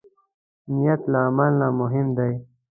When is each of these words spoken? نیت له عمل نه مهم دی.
نیت 0.73 1.01
له 1.11 1.19
عمل 1.27 1.51
نه 1.61 1.67
مهم 1.79 2.07
دی. 2.17 2.33